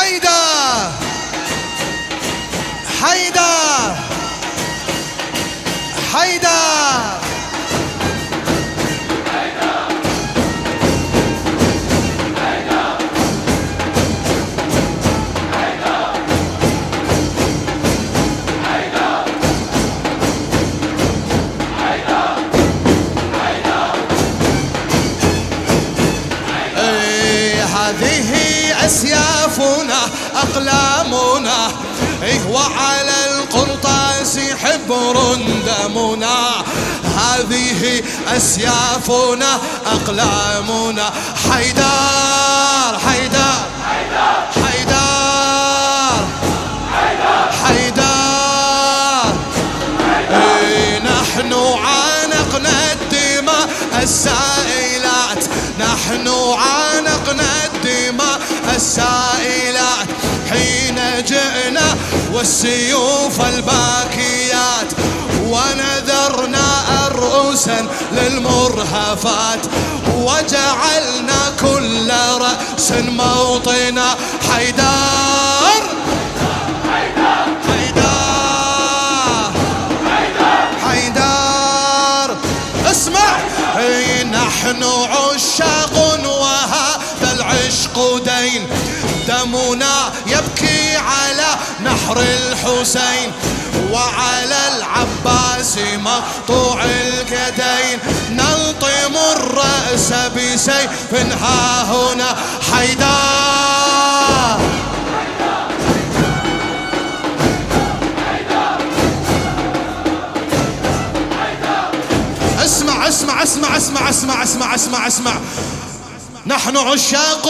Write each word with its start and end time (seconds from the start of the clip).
حيدا 0.00 0.92
حيدا 3.02 3.52
حيدا 6.12 6.79
أقلامنا. 30.42 31.72
إيه 32.22 32.40
وعلى 32.50 33.16
القرطاس 33.26 34.38
حبر 34.38 35.16
دمنا 35.66 36.38
هذه 37.18 38.02
أسيافنا 38.36 39.58
أقلامنا. 39.86 41.10
حيدار 41.50 42.98
حيدار 43.06 43.66
حيدار 44.64 45.30
حيدار 47.64 48.30
إيه، 50.30 50.98
نحن 50.98 51.52
عانقنا 51.84 52.92
الدماء 52.92 53.68
السائلات. 54.02 55.44
نحن 55.78 56.28
عانقنا 56.58 57.50
الدماء 57.64 58.40
السائلات. 58.76 59.19
والسيوف 62.40 63.40
الباكيات 63.40 64.92
ونذرنا 65.42 66.84
رؤوسا 67.08 67.86
للمرهفات 68.12 69.60
وجعلنا 70.14 71.52
كل 71.60 72.10
رأس 72.40 72.92
موطنا 72.92 74.16
حيدار 74.52 75.82
حيدار. 76.92 77.48
حيدار. 80.88 82.36
اسمع 82.90 83.36
إي 83.78 84.24
نحن 84.24 84.82
عشاق 84.84 86.20
وهذا 86.24 87.32
العشق 87.32 88.22
دين 88.24 88.66
دمنا 89.28 90.12
نحر 91.84 92.18
الحسين 92.20 93.32
وعلى 93.92 94.58
العباس 94.76 95.78
مقطوع 95.96 96.84
اليدين 96.84 97.98
نلطم 98.30 99.16
الرأس 99.36 100.12
بسيف 100.36 101.14
ها 101.42 101.82
هنا 101.82 102.36
حيدار 102.72 104.60
اسمع 112.64 113.08
اسمع 113.08 113.42
اسمع 113.42 113.76
اسمع 113.76 114.10
اسمع 114.10 114.42
اسمع 114.44 114.74
اسمع 114.74 115.06
اسمع. 115.06 115.32
نحن 116.46 116.76
عشاق. 116.76 117.46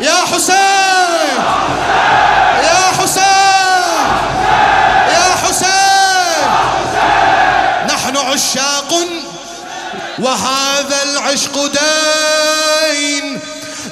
يا 0.00 0.14
حسين 0.32 1.38
يا 2.62 2.92
حسين 2.98 3.22
يا 5.08 5.34
حسين 5.44 6.48
نحن 7.88 8.16
عشاق 8.16 8.92
وهذا 10.32 11.02
العشق 11.02 11.66
دين 11.66 13.40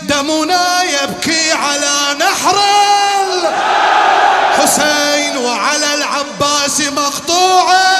دمنا 0.03 0.83
يبكي 0.83 1.53
على 1.53 2.17
نحر 2.19 2.59
الحسين 4.57 5.37
وعلى 5.37 5.95
العباس 5.95 6.81
مقطوع. 6.81 8.00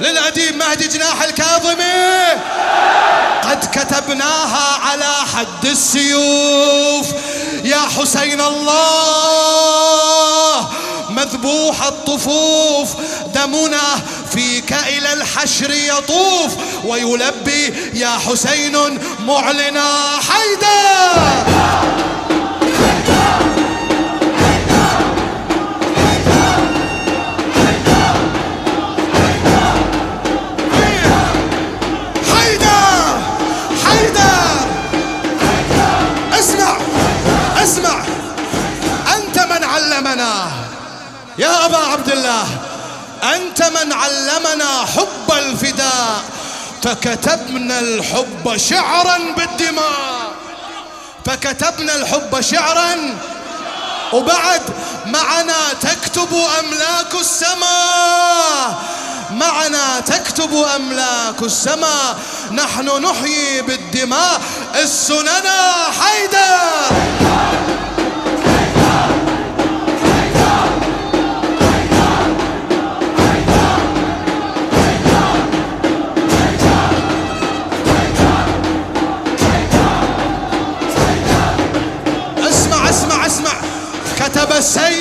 للأديب 0.00 0.56
مهدي 0.56 0.88
جناح 0.88 1.22
الكاظمي. 1.22 2.42
قد 3.42 3.64
كتبناها 3.72 4.78
على 4.84 5.14
حد 5.34 5.64
السيوف. 5.64 7.06
يا 7.64 7.80
حسين 7.98 8.40
الله 8.40 9.88
مذبوح 11.10 11.82
الطفوف. 11.82 12.88
دمنا 13.34 14.00
فيك 14.32 14.72
إلى 14.72 15.12
الحشر 15.12 15.70
يطوف. 15.70 16.52
ويلبي 16.84 17.90
يا 17.94 18.18
حسين 18.28 18.98
معلنا 19.26 20.18
حيدر. 20.28 21.46
أبا 41.66 41.76
عبد 41.76 42.08
الله 42.08 42.46
أنت 43.34 43.62
من 43.62 43.92
علمنا 43.92 44.86
حب 44.96 45.32
الفداء 45.38 46.22
فكتبنا 46.82 47.78
الحب 47.78 48.56
شعرا 48.56 49.18
بالدماء. 49.36 50.30
فكتبنا 51.24 51.94
الحب 51.96 52.40
شعرا. 52.40 53.18
وبعد 54.12 54.62
معنا 55.06 55.72
تكتب 55.80 56.28
أملاك 56.60 57.14
السماء. 57.20 58.82
معنا 59.30 60.00
تكتب 60.00 60.66
أملاك 60.76 61.42
السماء. 61.42 62.18
نحن 62.52 63.02
نحيي 63.02 63.62
بالدماء. 63.62 64.40
السننا 64.74 65.74
حيدر. 66.00 67.15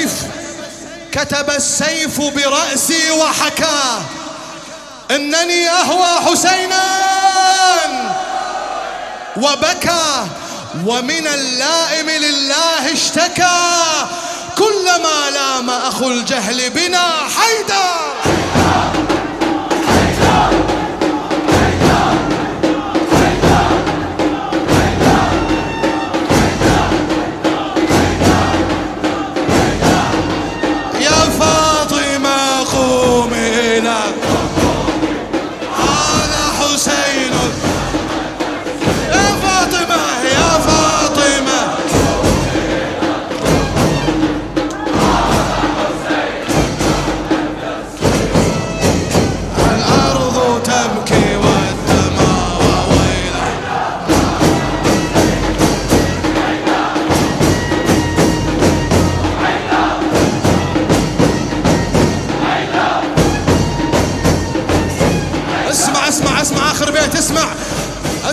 السيف 0.06 0.28
كتب 1.12 1.50
السيف 1.50 2.22
برأسي 2.22 3.12
وحكى 3.12 4.02
إنني 5.12 5.69
أهوى 5.69 6.25
حسينا 6.25 6.84
وبكى 9.38 10.28
ومن 10.86 11.28
اللائم 11.28 12.10
لله 12.10 12.94
اشتكى 12.94 13.60
كلما 14.57 15.30
لام 15.34 15.69
أخو 15.69 16.07
الجهل 16.12 16.69
بنا 16.69 17.10
حيدر. 17.38 19.05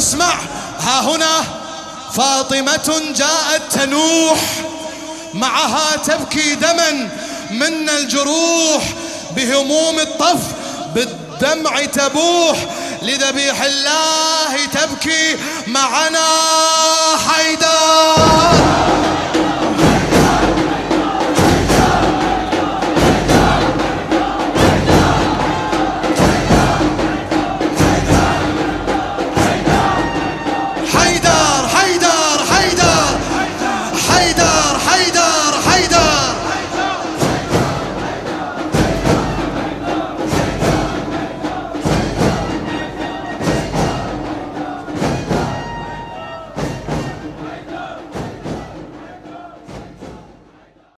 اسمع. 0.02 0.34
ها 0.80 1.00
هنا 1.00 1.44
فاطمة 2.16 3.02
جاءت 3.16 3.62
تنوح. 3.72 4.40
معها 5.34 5.96
تبكي 5.96 6.54
دما 6.54 7.08
من 7.50 7.88
الجروح. 7.88 8.84
بهموم 9.36 9.98
الطف 9.98 10.40
بالدمع 10.94 11.84
تبوح. 11.84 12.58
لذبيح 13.02 13.62
الله 13.62 14.66
تبكي 14.72 15.36
معنا 15.66 16.26
حيدر. 17.28 17.61